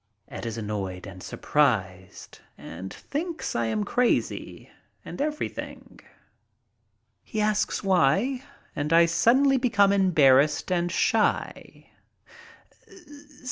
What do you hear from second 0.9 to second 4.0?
and surprised and thinks I am